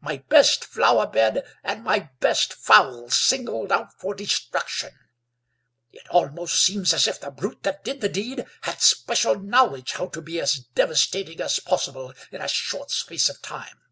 My 0.00 0.24
best 0.30 0.64
flower 0.64 1.06
bed 1.06 1.46
and 1.62 1.84
my 1.84 2.08
best 2.20 2.54
fowls 2.54 3.12
singled 3.14 3.70
out 3.70 3.92
for 4.00 4.14
destruction; 4.14 4.94
it 5.92 6.08
almost 6.08 6.64
seems 6.64 6.94
as 6.94 7.06
if 7.06 7.20
the 7.20 7.30
brute 7.30 7.62
that 7.64 7.84
did 7.84 8.00
the 8.00 8.08
deed 8.08 8.46
had 8.62 8.80
special 8.80 9.34
knowledge 9.38 9.92
how 9.92 10.06
to 10.06 10.22
be 10.22 10.40
as 10.40 10.56
devastating 10.74 11.42
as 11.42 11.60
possible 11.60 12.14
in 12.32 12.40
a 12.40 12.48
short 12.48 12.90
space 12.90 13.28
of 13.28 13.42
time." 13.42 13.82